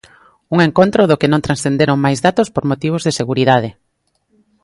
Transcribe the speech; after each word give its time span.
Un 0.53 0.59
encontro 0.67 1.01
do 1.09 1.19
que 1.19 1.31
non 1.31 1.45
transcenderon 1.45 2.03
máis 2.05 2.19
datos 2.27 2.47
por 2.55 2.63
motivos 2.71 3.01
de 3.03 3.15
seguridade. 3.19 3.69